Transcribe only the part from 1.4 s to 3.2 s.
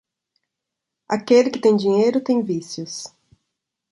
que tem dinheiro tem vícios.